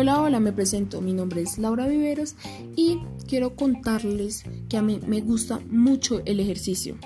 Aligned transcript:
Hola, 0.00 0.22
hola, 0.22 0.38
me 0.38 0.52
presento. 0.52 1.00
Mi 1.00 1.12
nombre 1.12 1.42
es 1.42 1.58
Laura 1.58 1.88
Viveros 1.88 2.36
y 2.76 3.00
quiero 3.26 3.56
contarles 3.56 4.44
que 4.68 4.76
a 4.76 4.80
mí 4.80 5.00
me 5.04 5.20
gusta 5.22 5.58
mucho 5.70 6.22
el 6.24 6.38
ejercicio. 6.38 6.96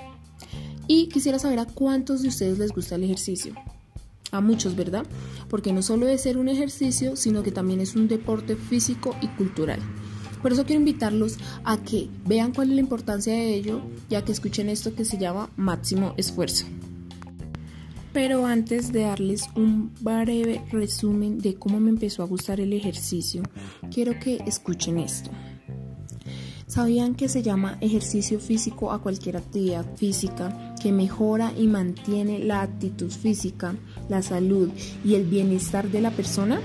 Y 0.85 1.07
quisiera 1.07 1.39
saber 1.39 1.57
a 1.57 1.65
cuántos 1.65 2.21
de 2.21 2.27
ustedes 2.27 2.59
les 2.59 2.71
gusta 2.71 2.93
el 2.93 3.03
ejercicio. 3.03 3.55
A 4.29 4.41
muchos, 4.41 4.75
¿verdad? 4.75 5.07
Porque 5.49 5.73
no 5.73 5.81
solo 5.81 6.07
es 6.07 6.21
ser 6.21 6.37
un 6.37 6.49
ejercicio, 6.49 7.15
sino 7.15 7.41
que 7.41 7.51
también 7.51 7.81
es 7.81 7.95
un 7.95 8.07
deporte 8.07 8.55
físico 8.55 9.15
y 9.21 9.27
cultural. 9.29 9.79
Por 10.43 10.53
eso 10.53 10.63
quiero 10.63 10.81
invitarlos 10.81 11.39
a 11.63 11.77
que 11.81 12.09
vean 12.27 12.53
cuál 12.53 12.69
es 12.69 12.75
la 12.75 12.81
importancia 12.81 13.33
de 13.33 13.55
ello, 13.55 13.81
ya 14.07 14.23
que 14.23 14.33
escuchen 14.33 14.69
esto 14.69 14.93
que 14.93 15.03
se 15.03 15.17
llama 15.17 15.49
máximo 15.57 16.13
esfuerzo. 16.17 16.67
Pero 18.13 18.45
antes 18.45 18.91
de 18.91 19.01
darles 19.01 19.49
un 19.55 19.91
breve 19.99 20.61
resumen 20.71 21.39
de 21.39 21.55
cómo 21.55 21.79
me 21.79 21.89
empezó 21.89 22.21
a 22.21 22.27
gustar 22.27 22.59
el 22.59 22.71
ejercicio, 22.71 23.41
quiero 23.91 24.19
que 24.19 24.37
escuchen 24.45 24.99
esto. 24.99 25.31
¿Sabían 26.67 27.15
que 27.15 27.27
se 27.27 27.43
llama 27.43 27.77
ejercicio 27.81 28.39
físico 28.39 28.91
a 28.91 29.01
cualquier 29.01 29.37
actividad 29.37 29.85
física 29.95 30.75
que 30.81 30.91
mejora 30.91 31.51
y 31.57 31.67
mantiene 31.67 32.39
la 32.39 32.61
actitud 32.61 33.11
física, 33.11 33.75
la 34.09 34.21
salud 34.21 34.69
y 35.03 35.15
el 35.15 35.25
bienestar 35.25 35.89
de 35.89 36.01
la 36.01 36.11
persona? 36.11 36.61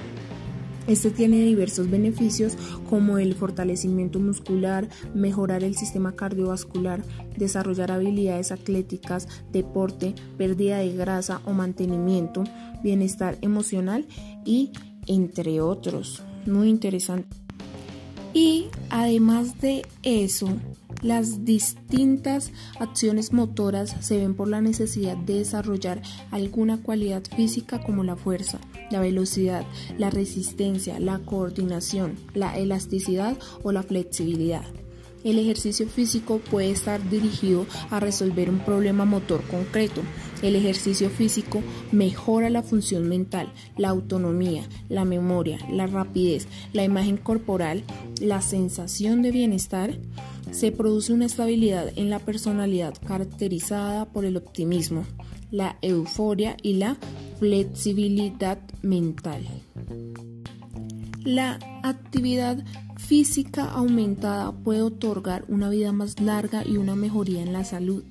Este 0.89 1.11
tiene 1.11 1.45
diversos 1.45 1.91
beneficios 1.91 2.57
como 2.89 3.19
el 3.19 3.35
fortalecimiento 3.35 4.19
muscular, 4.21 4.89
mejorar 5.15 5.63
el 5.63 5.77
sistema 5.77 6.17
cardiovascular, 6.17 7.05
desarrollar 7.37 7.93
habilidades 7.93 8.53
atléticas, 8.53 9.29
deporte, 9.53 10.15
pérdida 10.39 10.79
de 10.79 10.97
grasa 10.97 11.43
o 11.45 11.53
mantenimiento, 11.53 12.43
bienestar 12.83 13.37
emocional 13.43 14.07
y 14.47 14.73
entre 15.07 15.61
otros. 15.61 16.23
Muy 16.47 16.71
interesante. 16.71 17.37
Y 18.33 18.69
además 18.89 19.61
de 19.61 19.85
eso, 20.03 20.49
las 21.03 21.45
distintas 21.45 22.53
acciones 22.81 23.33
motoras 23.33 23.97
se 24.01 24.19
ven 24.19 24.35
por 24.35 24.49
la 24.49 24.61
necesidad 24.61 25.17
de 25.17 25.35
desarrollar 25.35 26.03
alguna 26.31 26.83
cualidad 26.83 27.23
física 27.37 27.81
como 27.83 28.05
la 28.05 28.17
fuerza, 28.17 28.59
la 28.91 29.01
velocidad, 29.01 29.65
la 29.97 30.11
resistencia, 30.11 30.99
la 30.99 31.19
coordinación, 31.21 32.17
la 32.35 32.57
elasticidad 32.57 33.37
o 33.63 33.73
la 33.73 33.83
flexibilidad. 33.83 34.65
El 35.25 35.39
ejercicio 35.39 35.89
físico 35.89 36.39
puede 36.39 36.71
estar 36.71 37.07
dirigido 37.11 37.67
a 37.91 37.99
resolver 37.99 38.49
un 38.49 38.61
problema 38.61 39.05
motor 39.05 39.43
concreto. 39.43 40.03
El 40.43 40.55
ejercicio 40.55 41.11
físico 41.11 41.61
mejora 41.91 42.51
la 42.51 42.63
función 42.63 43.09
mental, 43.09 43.53
la 43.77 43.89
autonomía, 43.89 44.69
la 44.89 45.05
memoria, 45.05 45.59
la 45.73 45.89
rapidez, 45.89 46.47
la 46.73 46.85
imagen 46.85 47.17
corporal, 47.17 47.83
la 48.21 48.41
sensación 48.41 49.21
de 49.23 49.33
bienestar. 49.33 49.99
Se 50.51 50.73
produce 50.73 51.13
una 51.13 51.27
estabilidad 51.27 51.93
en 51.97 52.11
la 52.11 52.19
personalidad 52.19 52.95
caracterizada 53.07 54.07
por 54.07 54.25
el 54.25 54.37
optimismo, 54.37 55.05
la 55.51 55.79
euforia 55.83 56.57
y 56.63 56.75
la 56.75 56.97
flexibilidad 57.39 58.59
mental. 58.83 59.47
La 61.25 61.59
actividad 61.83 62.65
física 62.97 63.65
aumentada 63.65 64.53
puede 64.53 64.83
otorgar 64.83 65.45
una 65.49 65.69
vida 65.69 65.93
más 65.93 66.21
larga 66.21 66.65
y 66.67 66.77
una 66.77 66.97
mejoría 66.97 67.43
en 67.43 67.53
la 67.53 67.65
salud. 67.65 68.03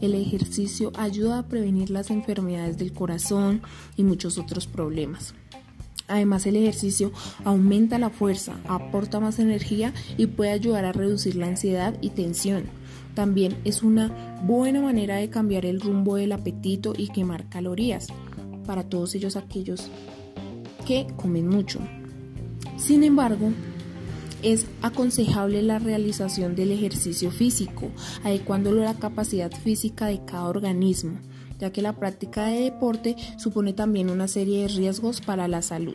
El 0.00 0.14
ejercicio 0.14 0.92
ayuda 0.96 1.38
a 1.38 1.48
prevenir 1.48 1.90
las 1.90 2.10
enfermedades 2.10 2.78
del 2.78 2.92
corazón 2.92 3.62
y 3.96 4.02
muchos 4.02 4.38
otros 4.38 4.66
problemas. 4.66 5.34
Además, 6.08 6.46
el 6.46 6.56
ejercicio 6.56 7.12
aumenta 7.44 7.98
la 7.98 8.10
fuerza, 8.10 8.56
aporta 8.68 9.20
más 9.20 9.38
energía 9.38 9.92
y 10.16 10.26
puede 10.26 10.50
ayudar 10.50 10.84
a 10.84 10.92
reducir 10.92 11.36
la 11.36 11.46
ansiedad 11.46 11.96
y 12.00 12.10
tensión. 12.10 12.64
También 13.14 13.56
es 13.64 13.82
una 13.82 14.40
buena 14.44 14.80
manera 14.80 15.16
de 15.16 15.28
cambiar 15.28 15.66
el 15.66 15.80
rumbo 15.80 16.16
del 16.16 16.32
apetito 16.32 16.94
y 16.96 17.08
quemar 17.08 17.48
calorías 17.48 18.08
para 18.66 18.84
todos 18.84 19.14
ellos 19.14 19.36
aquellos 19.36 19.90
que 20.86 21.06
comen 21.16 21.48
mucho. 21.48 21.80
Sin 22.76 23.04
embargo, 23.04 23.52
es 24.42 24.66
aconsejable 24.82 25.62
la 25.62 25.78
realización 25.78 26.56
del 26.56 26.72
ejercicio 26.72 27.30
físico, 27.30 27.90
adecuándolo 28.24 28.82
a 28.82 28.86
la 28.86 28.98
capacidad 28.98 29.52
física 29.52 30.06
de 30.06 30.24
cada 30.24 30.48
organismo, 30.48 31.18
ya 31.62 31.70
que 31.70 31.80
la 31.80 31.92
práctica 31.92 32.46
de 32.46 32.58
deporte 32.62 33.14
supone 33.38 33.72
también 33.72 34.10
una 34.10 34.26
serie 34.26 34.62
de 34.62 34.68
riesgos 34.68 35.20
para 35.20 35.46
la 35.46 35.62
salud. 35.62 35.94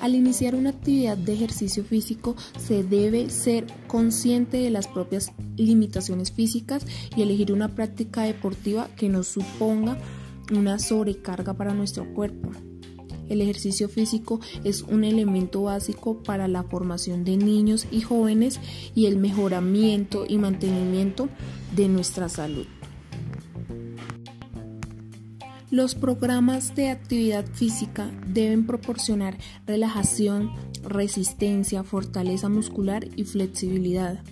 Al 0.00 0.16
iniciar 0.16 0.56
una 0.56 0.70
actividad 0.70 1.16
de 1.16 1.34
ejercicio 1.34 1.84
físico 1.84 2.34
se 2.58 2.82
debe 2.82 3.30
ser 3.30 3.68
consciente 3.86 4.56
de 4.56 4.70
las 4.70 4.88
propias 4.88 5.30
limitaciones 5.56 6.32
físicas 6.32 6.84
y 7.14 7.22
elegir 7.22 7.52
una 7.52 7.68
práctica 7.68 8.24
deportiva 8.24 8.88
que 8.96 9.08
no 9.08 9.22
suponga 9.22 9.96
una 10.52 10.80
sobrecarga 10.80 11.54
para 11.54 11.74
nuestro 11.74 12.12
cuerpo. 12.14 12.50
El 13.28 13.40
ejercicio 13.40 13.88
físico 13.88 14.40
es 14.64 14.82
un 14.82 15.04
elemento 15.04 15.62
básico 15.62 16.24
para 16.24 16.48
la 16.48 16.64
formación 16.64 17.22
de 17.22 17.36
niños 17.36 17.86
y 17.92 18.00
jóvenes 18.00 18.58
y 18.96 19.06
el 19.06 19.16
mejoramiento 19.16 20.24
y 20.28 20.38
mantenimiento 20.38 21.28
de 21.76 21.86
nuestra 21.86 22.28
salud. 22.28 22.66
Los 25.72 25.94
programas 25.94 26.76
de 26.76 26.90
actividad 26.90 27.46
física 27.46 28.10
deben 28.26 28.66
proporcionar 28.66 29.38
relajación, 29.66 30.52
resistencia, 30.82 31.82
fortaleza 31.82 32.50
muscular 32.50 33.08
y 33.16 33.24
flexibilidad 33.24 34.22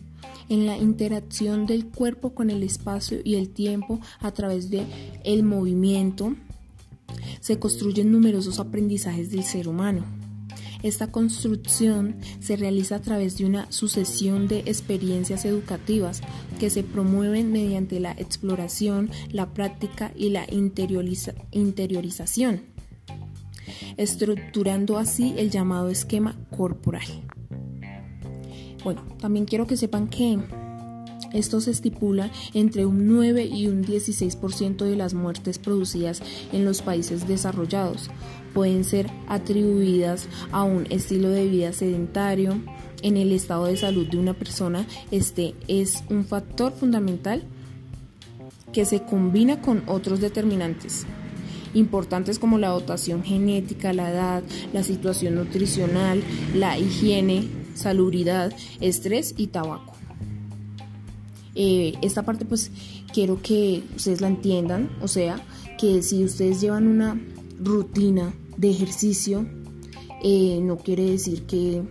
en 0.50 0.66
la 0.66 0.76
interacción 0.76 1.64
del 1.64 1.86
cuerpo 1.86 2.34
con 2.34 2.50
el 2.50 2.62
espacio 2.62 3.20
y 3.24 3.36
el 3.36 3.48
tiempo 3.48 4.00
a 4.20 4.32
través 4.32 4.68
de 4.68 4.84
el 5.24 5.42
movimiento, 5.42 6.36
se 7.40 7.58
construyen 7.58 8.12
numerosos 8.12 8.60
aprendizajes 8.60 9.30
del 9.30 9.42
ser 9.42 9.66
humano. 9.66 10.19
Esta 10.82 11.12
construcción 11.12 12.16
se 12.40 12.56
realiza 12.56 12.96
a 12.96 13.02
través 13.02 13.36
de 13.36 13.44
una 13.44 13.70
sucesión 13.70 14.48
de 14.48 14.60
experiencias 14.60 15.44
educativas 15.44 16.22
que 16.58 16.70
se 16.70 16.82
promueven 16.82 17.52
mediante 17.52 18.00
la 18.00 18.12
exploración, 18.12 19.10
la 19.30 19.52
práctica 19.52 20.10
y 20.16 20.30
la 20.30 20.46
interiorización, 20.50 22.62
estructurando 23.96 24.96
así 24.96 25.34
el 25.36 25.50
llamado 25.50 25.90
esquema 25.90 26.36
corporal. 26.56 27.04
Bueno, 28.82 29.04
también 29.20 29.44
quiero 29.44 29.66
que 29.66 29.76
sepan 29.76 30.08
que 30.08 30.38
esto 31.32 31.60
se 31.60 31.70
estipula 31.70 32.30
entre 32.54 32.86
un 32.86 33.06
9 33.06 33.44
y 33.44 33.66
un 33.66 33.84
16% 33.84 34.84
de 34.84 34.96
las 34.96 35.14
muertes 35.14 35.58
producidas 35.58 36.22
en 36.52 36.64
los 36.64 36.82
países 36.82 37.26
desarrollados. 37.28 38.10
Pueden 38.54 38.84
ser 38.84 39.10
atribuidas 39.28 40.28
a 40.52 40.62
un 40.64 40.86
estilo 40.90 41.28
de 41.28 41.48
vida 41.48 41.72
sedentario. 41.72 42.60
En 43.02 43.16
el 43.16 43.32
estado 43.32 43.64
de 43.64 43.78
salud 43.78 44.06
de 44.08 44.18
una 44.18 44.34
persona, 44.34 44.86
este 45.10 45.54
es 45.68 46.04
un 46.10 46.26
factor 46.26 46.72
fundamental 46.72 47.44
que 48.72 48.84
se 48.84 49.02
combina 49.02 49.62
con 49.62 49.82
otros 49.86 50.20
determinantes 50.20 51.06
importantes 51.74 52.38
como 52.38 52.58
la 52.58 52.68
dotación 52.68 53.22
genética, 53.22 53.92
la 53.92 54.10
edad, 54.10 54.42
la 54.72 54.82
situación 54.82 55.36
nutricional, 55.36 56.22
la 56.54 56.78
higiene, 56.78 57.48
salubridad, 57.74 58.52
estrés 58.80 59.34
y 59.36 59.48
tabaco. 59.48 59.89
Eh, 61.54 61.94
esta 62.02 62.22
parte 62.22 62.44
pues 62.44 62.70
quiero 63.12 63.40
que 63.42 63.82
ustedes 63.96 64.20
la 64.20 64.28
entiendan, 64.28 64.90
o 65.02 65.08
sea, 65.08 65.44
que 65.78 66.02
si 66.02 66.24
ustedes 66.24 66.60
llevan 66.60 66.86
una 66.86 67.20
rutina 67.58 68.32
de 68.56 68.70
ejercicio, 68.70 69.46
eh, 70.22 70.60
no 70.62 70.76
quiere 70.76 71.04
decir 71.10 71.42
que 71.42 71.82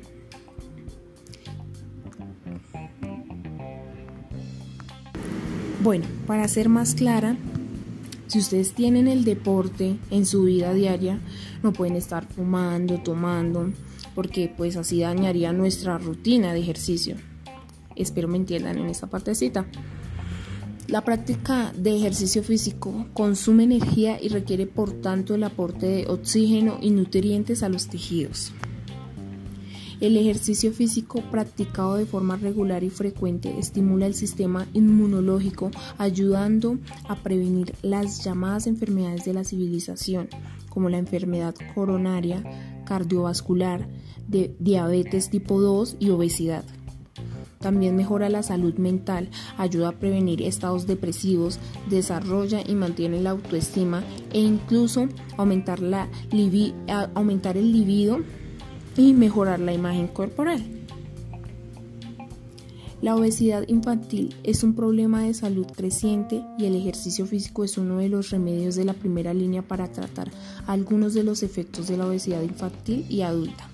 Bueno, 5.81 6.05
para 6.27 6.45
ser 6.49 6.67
más 6.67 6.93
clara, 6.93 7.37
si 8.27 8.39
ustedes 8.39 8.73
tienen 8.73 9.07
el 9.07 9.23
deporte 9.23 9.97
en 10.11 10.25
su 10.25 10.43
vida 10.43 10.73
diaria, 10.73 11.21
no 11.63 11.71
pueden 11.71 11.95
estar 11.95 12.27
fumando, 12.27 12.97
tomando, 12.97 13.71
porque 14.13 14.53
pues 14.55 14.75
así 14.75 14.99
dañaría 14.99 15.53
nuestra 15.53 15.97
rutina 15.97 16.53
de 16.53 16.59
ejercicio. 16.59 17.15
Espero 17.99 18.27
me 18.27 18.37
entiendan 18.37 18.79
en 18.79 18.89
esta 18.89 19.07
partecita. 19.07 19.67
La 20.87 21.03
práctica 21.03 21.71
de 21.77 21.95
ejercicio 21.95 22.41
físico 22.41 23.05
consume 23.13 23.65
energía 23.65 24.19
y 24.19 24.29
requiere 24.29 24.65
por 24.65 24.91
tanto 24.91 25.35
el 25.35 25.43
aporte 25.43 25.85
de 25.85 26.07
oxígeno 26.07 26.79
y 26.81 26.89
nutrientes 26.89 27.61
a 27.61 27.69
los 27.69 27.87
tejidos. 27.87 28.51
El 29.99 30.15
ejercicio 30.15 30.71
físico 30.71 31.21
practicado 31.29 31.95
de 31.95 32.05
forma 32.05 32.37
regular 32.37 32.85
y 32.85 32.89
frecuente 32.89 33.59
estimula 33.59 34.07
el 34.07 34.15
sistema 34.15 34.65
inmunológico, 34.73 35.71
ayudando 35.97 36.79
a 37.09 37.17
prevenir 37.17 37.75
las 37.81 38.23
llamadas 38.23 38.65
enfermedades 38.65 39.25
de 39.25 39.33
la 39.33 39.43
civilización, 39.43 40.29
como 40.69 40.89
la 40.89 40.99
enfermedad 40.99 41.53
coronaria, 41.75 42.81
cardiovascular, 42.85 43.89
de 44.29 44.55
diabetes 44.59 45.29
tipo 45.29 45.59
2 45.59 45.97
y 45.99 46.11
obesidad. 46.11 46.63
También 47.59 47.95
mejora 47.95 48.29
la 48.29 48.41
salud 48.41 48.75
mental, 48.75 49.29
ayuda 49.57 49.89
a 49.89 49.99
prevenir 49.99 50.41
estados 50.41 50.87
depresivos, 50.87 51.59
desarrolla 51.89 52.61
y 52.65 52.73
mantiene 52.73 53.21
la 53.21 53.31
autoestima 53.31 54.03
e 54.31 54.39
incluso 54.39 55.09
aumentar, 55.37 55.81
la 55.81 56.07
aumentar 57.13 57.57
el 57.57 57.71
libido 57.71 58.19
y 58.95 59.13
mejorar 59.13 59.59
la 59.59 59.73
imagen 59.73 60.07
corporal. 60.07 60.63
La 63.01 63.15
obesidad 63.15 63.65
infantil 63.69 64.35
es 64.43 64.61
un 64.61 64.73
problema 64.73 65.23
de 65.23 65.33
salud 65.33 65.67
creciente 65.67 66.43
y 66.57 66.65
el 66.65 66.75
ejercicio 66.75 67.25
físico 67.25 67.63
es 67.63 67.77
uno 67.77 67.97
de 67.97 68.09
los 68.09 68.29
remedios 68.29 68.75
de 68.75 68.83
la 68.83 68.93
primera 68.93 69.33
línea 69.33 69.61
para 69.61 69.89
tratar 69.89 70.29
algunos 70.67 71.13
de 71.13 71.23
los 71.23 71.41
efectos 71.41 71.87
de 71.87 71.95
la 71.95 72.07
obesidad 72.07 72.41
infantil 72.41 73.05
y 73.09 73.21
adulta. 73.21 73.69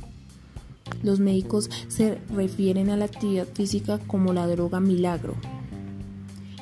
Los 1.03 1.19
médicos 1.19 1.69
se 1.87 2.19
refieren 2.33 2.89
a 2.89 2.97
la 2.97 3.05
actividad 3.05 3.47
física 3.53 3.99
como 4.07 4.33
la 4.33 4.47
droga 4.47 4.79
milagro, 4.79 5.35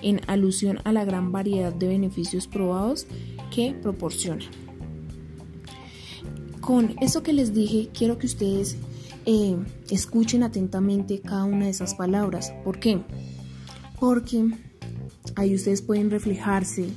en 0.02 0.22
alusión 0.28 0.80
a 0.84 0.92
la 0.92 1.06
gran 1.06 1.32
variedad 1.32 1.74
de 1.74 1.88
beneficios 1.88 2.48
probados 2.48 3.08
que 3.54 3.74
proporciona. 3.74 4.46
Con 6.62 6.96
eso 7.02 7.24
que 7.24 7.34
les 7.34 7.54
dije, 7.54 7.90
quiero 7.94 8.18
que 8.18 8.26
ustedes 8.26 8.78
eh, 9.26 9.58
escuchen 9.90 10.44
atentamente 10.44 11.20
cada 11.20 11.46
una 11.46 11.66
de 11.66 11.72
esas 11.72 11.96
palabras. 11.96 12.54
¿Por 12.64 12.80
qué? 12.80 13.02
Porque 14.00 14.50
ahí 15.36 15.56
ustedes 15.56 15.82
pueden 15.82 16.10
reflejarse 16.10 16.88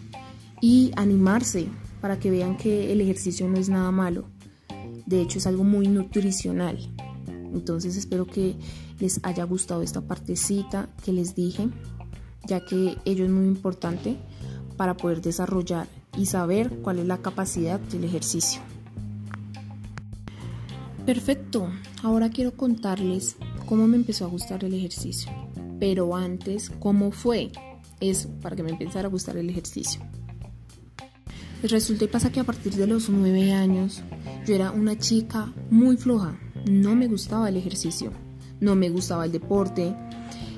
y 0.60 0.92
animarse 0.96 1.68
para 2.00 2.18
que 2.18 2.30
vean 2.30 2.56
que 2.56 2.92
el 2.92 3.00
ejercicio 3.00 3.48
no 3.48 3.58
es 3.58 3.68
nada 3.68 3.90
malo. 3.90 4.28
De 5.06 5.20
hecho, 5.20 5.38
es 5.38 5.46
algo 5.46 5.64
muy 5.64 5.88
nutricional. 5.88 6.78
Entonces 7.52 7.96
espero 7.96 8.26
que 8.26 8.56
les 8.98 9.20
haya 9.22 9.44
gustado 9.44 9.82
esta 9.82 10.00
partecita 10.00 10.88
que 11.04 11.12
les 11.12 11.34
dije, 11.34 11.68
ya 12.46 12.64
que 12.64 12.96
ello 13.04 13.24
es 13.24 13.30
muy 13.30 13.46
importante 13.46 14.16
para 14.76 14.96
poder 14.96 15.20
desarrollar 15.20 15.88
y 16.16 16.26
saber 16.26 16.70
cuál 16.82 16.98
es 16.98 17.06
la 17.06 17.18
capacidad 17.18 17.80
del 17.80 18.04
ejercicio. 18.04 18.60
Perfecto, 21.04 21.70
ahora 22.02 22.30
quiero 22.30 22.56
contarles 22.56 23.36
cómo 23.66 23.86
me 23.86 23.96
empezó 23.96 24.24
a 24.24 24.28
gustar 24.28 24.64
el 24.64 24.74
ejercicio. 24.74 25.30
Pero 25.78 26.16
antes, 26.16 26.70
¿cómo 26.80 27.12
fue? 27.12 27.52
Eso, 28.00 28.28
para 28.42 28.56
que 28.56 28.62
me 28.62 28.70
empezara 28.70 29.08
a 29.08 29.10
gustar 29.10 29.36
el 29.36 29.48
ejercicio. 29.48 30.00
Resulta 31.62 32.04
y 32.04 32.08
pasa 32.08 32.30
que 32.30 32.40
a 32.40 32.44
partir 32.44 32.74
de 32.74 32.86
los 32.86 33.08
nueve 33.08 33.52
años 33.52 34.02
yo 34.46 34.54
era 34.54 34.70
una 34.70 34.98
chica 34.98 35.52
muy 35.70 35.96
floja. 35.96 36.38
No 36.66 36.96
me 36.96 37.06
gustaba 37.06 37.48
el 37.48 37.56
ejercicio, 37.56 38.10
no 38.60 38.74
me 38.74 38.90
gustaba 38.90 39.24
el 39.24 39.32
deporte. 39.32 39.94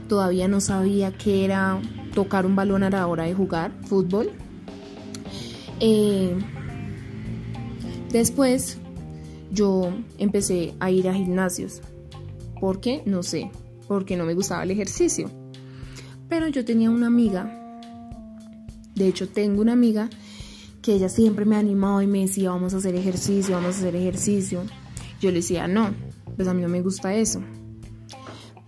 Todavía 0.08 0.48
no 0.48 0.60
sabía 0.60 1.12
qué 1.12 1.44
era 1.44 1.80
tocar 2.14 2.46
un 2.46 2.56
balón 2.56 2.82
a 2.82 2.88
la 2.88 3.06
hora 3.06 3.24
de 3.24 3.34
jugar 3.34 3.72
fútbol. 3.84 4.30
Eh, 5.80 6.34
después 8.10 8.78
yo 9.52 9.92
empecé 10.16 10.74
a 10.80 10.90
ir 10.90 11.08
a 11.08 11.14
gimnasios. 11.14 11.82
¿Por 12.58 12.80
qué? 12.80 13.02
No 13.04 13.22
sé, 13.22 13.50
porque 13.86 14.16
no 14.16 14.24
me 14.24 14.32
gustaba 14.32 14.62
el 14.62 14.70
ejercicio. 14.70 15.30
Pero 16.28 16.48
yo 16.48 16.64
tenía 16.64 16.90
una 16.90 17.06
amiga, 17.06 17.80
de 18.94 19.08
hecho 19.08 19.28
tengo 19.28 19.60
una 19.60 19.74
amiga 19.74 20.08
que 20.80 20.94
ella 20.94 21.10
siempre 21.10 21.44
me 21.44 21.56
animaba 21.56 22.02
y 22.02 22.06
me 22.06 22.20
decía, 22.20 22.50
vamos 22.50 22.72
a 22.72 22.78
hacer 22.78 22.94
ejercicio, 22.94 23.54
vamos 23.54 23.76
a 23.76 23.78
hacer 23.78 23.94
ejercicio. 23.94 24.62
Yo 25.20 25.30
le 25.30 25.36
decía, 25.36 25.68
no, 25.68 25.94
pues 26.36 26.48
a 26.48 26.54
mí 26.54 26.62
no 26.62 26.68
me 26.68 26.82
gusta 26.82 27.14
eso. 27.14 27.42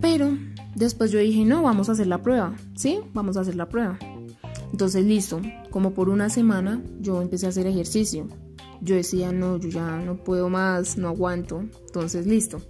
Pero 0.00 0.36
después 0.74 1.10
yo 1.10 1.18
dije, 1.18 1.44
no, 1.44 1.62
vamos 1.62 1.88
a 1.88 1.92
hacer 1.92 2.06
la 2.06 2.22
prueba, 2.22 2.54
¿sí? 2.74 3.00
Vamos 3.12 3.36
a 3.36 3.40
hacer 3.40 3.56
la 3.56 3.68
prueba. 3.68 3.98
Entonces, 4.72 5.04
listo, 5.04 5.40
como 5.70 5.92
por 5.92 6.08
una 6.08 6.30
semana 6.30 6.82
yo 7.00 7.20
empecé 7.22 7.46
a 7.46 7.50
hacer 7.50 7.66
ejercicio 7.66 8.28
yo 8.80 8.94
decía, 8.94 9.32
no, 9.32 9.58
yo 9.58 9.68
ya 9.68 9.98
no 9.98 10.16
puedo 10.16 10.48
más, 10.48 10.96
no 10.96 11.08
aguanto, 11.08 11.60
entonces 11.60 12.26
listo. 12.26 12.60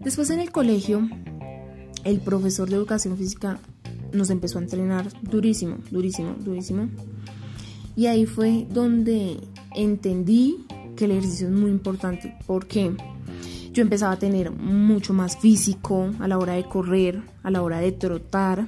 Después 0.00 0.30
en 0.30 0.40
el 0.40 0.50
colegio, 0.50 1.08
el 2.04 2.20
profesor 2.20 2.68
de 2.68 2.76
educación 2.76 3.16
física 3.16 3.58
nos 4.12 4.30
empezó 4.30 4.58
a 4.58 4.62
entrenar 4.62 5.08
durísimo, 5.22 5.78
durísimo, 5.90 6.34
durísimo. 6.38 6.88
Y 7.96 8.06
ahí 8.06 8.26
fue 8.26 8.66
donde 8.70 9.38
entendí 9.74 10.66
que 10.96 11.06
el 11.06 11.12
ejercicio 11.12 11.48
es 11.48 11.52
muy 11.52 11.70
importante, 11.70 12.36
porque 12.46 12.94
yo 13.72 13.82
empezaba 13.82 14.12
a 14.12 14.18
tener 14.18 14.50
mucho 14.50 15.14
más 15.14 15.38
físico 15.38 16.10
a 16.20 16.28
la 16.28 16.38
hora 16.38 16.54
de 16.54 16.64
correr, 16.64 17.22
a 17.42 17.50
la 17.50 17.62
hora 17.62 17.80
de 17.80 17.92
trotar. 17.92 18.66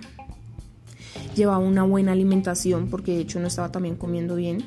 Llevaba 1.36 1.58
una 1.58 1.82
buena 1.82 2.12
alimentación 2.12 2.88
porque 2.88 3.12
de 3.12 3.20
hecho 3.20 3.40
no 3.40 3.48
estaba 3.48 3.70
también 3.70 3.96
comiendo 3.96 4.36
bien 4.36 4.64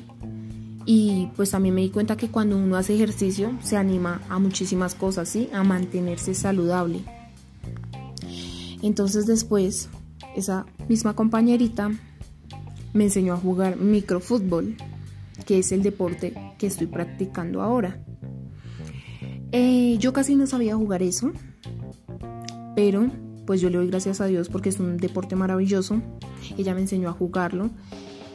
y 0.90 1.28
pues 1.36 1.50
también 1.50 1.74
me 1.74 1.82
di 1.82 1.90
cuenta 1.90 2.16
que 2.16 2.28
cuando 2.28 2.56
uno 2.56 2.76
hace 2.76 2.94
ejercicio 2.94 3.52
se 3.62 3.76
anima 3.76 4.22
a 4.30 4.38
muchísimas 4.38 4.94
cosas, 4.94 5.28
¿sí? 5.28 5.50
A 5.52 5.62
mantenerse 5.62 6.34
saludable. 6.34 7.00
Entonces 8.80 9.26
después, 9.26 9.90
esa 10.34 10.64
misma 10.88 11.14
compañerita 11.14 11.90
me 12.94 13.04
enseñó 13.04 13.34
a 13.34 13.36
jugar 13.36 13.76
microfútbol, 13.76 14.76
que 15.48 15.58
es 15.58 15.72
el 15.72 15.82
deporte 15.82 16.34
que 16.58 16.68
estoy 16.68 16.86
practicando 16.86 17.62
ahora. 17.62 17.98
Eh, 19.50 19.96
yo 19.98 20.12
casi 20.12 20.36
no 20.36 20.46
sabía 20.46 20.76
jugar 20.76 21.02
eso, 21.02 21.32
pero 22.76 23.10
pues 23.46 23.60
yo 23.60 23.70
le 23.70 23.78
doy 23.78 23.88
gracias 23.88 24.20
a 24.20 24.26
Dios 24.26 24.48
porque 24.48 24.68
es 24.68 24.78
un 24.78 24.98
deporte 24.98 25.34
maravilloso. 25.34 26.00
Ella 26.56 26.74
me 26.74 26.82
enseñó 26.82 27.08
a 27.08 27.12
jugarlo 27.12 27.70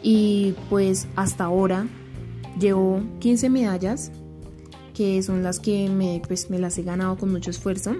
y 0.01 0.55
pues 0.69 1.07
hasta 1.15 1.45
ahora 1.45 1.87
Llevo 2.59 3.01
15 3.19 3.49
medallas, 3.49 4.11
que 4.93 5.21
son 5.23 5.43
las 5.43 5.59
que 5.59 5.89
me, 5.89 6.21
pues, 6.27 6.49
me 6.49 6.59
las 6.59 6.77
he 6.77 6.83
ganado 6.83 7.17
con 7.17 7.31
mucho 7.31 7.49
esfuerzo, 7.49 7.95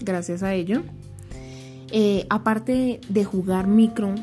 gracias 0.00 0.42
a 0.42 0.54
ello. 0.54 0.82
Eh, 1.90 2.26
aparte 2.30 3.00
de 3.08 3.24
jugar 3.24 3.66
micro, 3.66 4.14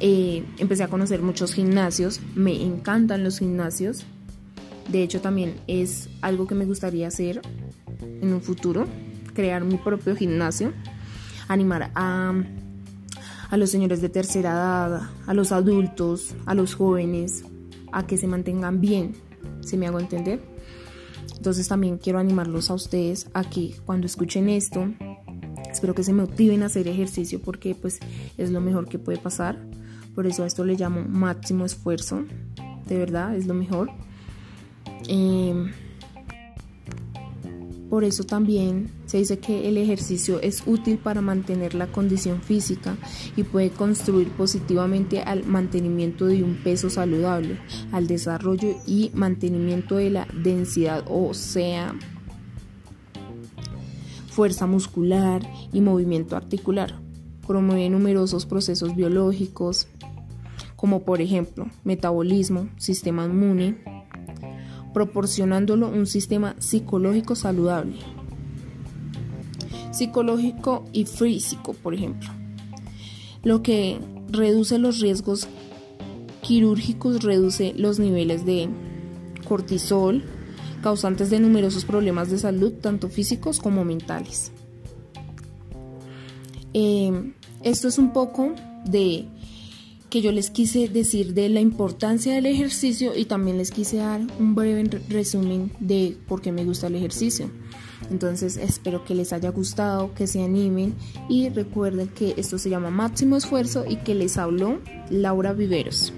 eh, 0.00 0.44
empecé 0.58 0.82
a 0.82 0.88
conocer 0.88 1.22
muchos 1.22 1.54
gimnasios, 1.54 2.20
me 2.34 2.62
encantan 2.62 3.24
los 3.24 3.38
gimnasios. 3.38 4.04
De 4.88 5.02
hecho, 5.02 5.20
también 5.20 5.54
es 5.66 6.08
algo 6.20 6.46
que 6.46 6.54
me 6.54 6.66
gustaría 6.66 7.08
hacer 7.08 7.40
en 8.00 8.32
un 8.32 8.42
futuro, 8.42 8.86
crear 9.32 9.64
mi 9.64 9.76
propio 9.76 10.14
gimnasio, 10.14 10.72
animar 11.48 11.90
a, 11.94 12.34
a 13.50 13.56
los 13.56 13.70
señores 13.70 14.00
de 14.00 14.08
tercera 14.08 14.50
edad, 14.50 15.10
a 15.26 15.34
los 15.34 15.52
adultos, 15.52 16.34
a 16.46 16.54
los 16.54 16.74
jóvenes, 16.74 17.44
a 17.92 18.06
que 18.06 18.16
se 18.16 18.26
mantengan 18.26 18.80
bien, 18.80 19.14
si 19.60 19.76
me 19.76 19.86
hago 19.86 20.00
entender. 20.00 20.40
Entonces 21.36 21.68
también 21.68 21.98
quiero 21.98 22.18
animarlos 22.18 22.70
a 22.70 22.74
ustedes 22.74 23.28
a 23.34 23.44
que 23.44 23.74
cuando 23.84 24.06
escuchen 24.06 24.48
esto, 24.48 24.88
espero 25.70 25.94
que 25.94 26.02
se 26.02 26.12
motiven 26.12 26.62
a 26.62 26.66
hacer 26.66 26.88
ejercicio 26.88 27.40
porque 27.40 27.74
pues 27.74 28.00
es 28.38 28.50
lo 28.50 28.60
mejor 28.60 28.88
que 28.88 28.98
puede 28.98 29.18
pasar. 29.18 29.58
Por 30.14 30.26
eso 30.26 30.44
a 30.44 30.46
esto 30.46 30.64
le 30.64 30.76
llamo 30.76 31.02
máximo 31.02 31.64
esfuerzo. 31.64 32.24
De 32.86 32.98
verdad, 32.98 33.36
es 33.36 33.46
lo 33.46 33.54
mejor. 33.54 33.90
Eh, 35.08 35.70
por 37.94 38.02
eso 38.02 38.24
también 38.24 38.90
se 39.06 39.18
dice 39.18 39.38
que 39.38 39.68
el 39.68 39.78
ejercicio 39.78 40.40
es 40.40 40.64
útil 40.66 40.98
para 40.98 41.20
mantener 41.20 41.74
la 41.74 41.86
condición 41.86 42.42
física 42.42 42.96
y 43.36 43.44
puede 43.44 43.70
construir 43.70 44.30
positivamente 44.30 45.20
al 45.20 45.44
mantenimiento 45.44 46.26
de 46.26 46.42
un 46.42 46.56
peso 46.56 46.90
saludable, 46.90 47.56
al 47.92 48.08
desarrollo 48.08 48.74
y 48.84 49.12
mantenimiento 49.14 49.94
de 49.94 50.10
la 50.10 50.26
densidad 50.42 51.04
ósea, 51.08 51.94
fuerza 54.28 54.66
muscular 54.66 55.48
y 55.72 55.80
movimiento 55.80 56.34
articular. 56.34 56.98
Promueve 57.46 57.88
numerosos 57.90 58.44
procesos 58.44 58.96
biológicos, 58.96 59.86
como 60.84 61.00
por 61.00 61.22
ejemplo 61.22 61.66
metabolismo, 61.82 62.68
sistema 62.76 63.24
inmune, 63.24 63.78
proporcionándolo 64.92 65.88
un 65.88 66.04
sistema 66.04 66.56
psicológico 66.58 67.34
saludable. 67.36 67.96
Psicológico 69.92 70.84
y 70.92 71.06
físico, 71.06 71.72
por 71.72 71.94
ejemplo. 71.94 72.28
Lo 73.42 73.62
que 73.62 73.98
reduce 74.28 74.78
los 74.78 75.00
riesgos 75.00 75.48
quirúrgicos, 76.42 77.22
reduce 77.22 77.72
los 77.78 77.98
niveles 77.98 78.44
de 78.44 78.68
cortisol, 79.48 80.22
causantes 80.82 81.30
de 81.30 81.40
numerosos 81.40 81.86
problemas 81.86 82.30
de 82.30 82.36
salud, 82.36 82.74
tanto 82.74 83.08
físicos 83.08 83.58
como 83.58 83.86
mentales. 83.86 84.52
Eh, 86.74 87.32
esto 87.62 87.88
es 87.88 87.96
un 87.96 88.12
poco 88.12 88.52
de 88.84 89.28
que 90.14 90.22
yo 90.22 90.30
les 90.30 90.48
quise 90.48 90.86
decir 90.86 91.34
de 91.34 91.48
la 91.48 91.58
importancia 91.58 92.34
del 92.34 92.46
ejercicio 92.46 93.16
y 93.16 93.24
también 93.24 93.58
les 93.58 93.72
quise 93.72 93.96
dar 93.96 94.20
un 94.38 94.54
breve 94.54 94.88
resumen 95.08 95.72
de 95.80 96.16
por 96.28 96.40
qué 96.40 96.52
me 96.52 96.64
gusta 96.64 96.86
el 96.86 96.94
ejercicio. 96.94 97.50
Entonces 98.12 98.56
espero 98.56 99.04
que 99.04 99.16
les 99.16 99.32
haya 99.32 99.50
gustado, 99.50 100.14
que 100.14 100.28
se 100.28 100.44
animen 100.44 100.94
y 101.28 101.48
recuerden 101.48 102.06
que 102.06 102.34
esto 102.36 102.58
se 102.58 102.70
llama 102.70 102.90
máximo 102.90 103.36
esfuerzo 103.36 103.86
y 103.88 103.96
que 103.96 104.14
les 104.14 104.38
habló 104.38 104.78
Laura 105.10 105.52
Viveros. 105.52 106.12